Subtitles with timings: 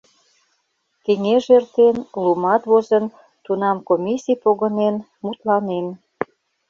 [1.05, 3.05] Кеҥеж эртен, лумат возын,
[3.43, 5.87] тунам комиссий погынен, мутланен.